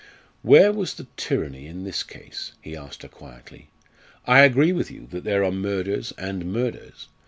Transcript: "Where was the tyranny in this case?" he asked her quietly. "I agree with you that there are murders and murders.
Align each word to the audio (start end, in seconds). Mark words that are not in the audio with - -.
"Where 0.41 0.71
was 0.71 0.95
the 0.95 1.05
tyranny 1.15 1.67
in 1.67 1.83
this 1.83 2.01
case?" 2.01 2.53
he 2.59 2.75
asked 2.75 3.03
her 3.03 3.07
quietly. 3.07 3.69
"I 4.25 4.39
agree 4.39 4.73
with 4.73 4.89
you 4.89 5.05
that 5.11 5.23
there 5.23 5.43
are 5.43 5.51
murders 5.51 6.11
and 6.17 6.51
murders. 6.51 7.07